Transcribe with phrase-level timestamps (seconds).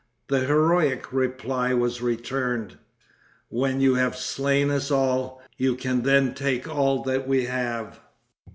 [0.29, 2.79] The heroic reply was returned,
[3.49, 7.99] "When you have slain us all, you can then take all that we have."